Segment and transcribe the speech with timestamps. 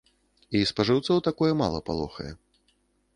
[0.59, 2.31] І спажыўцоў такое мала палохае.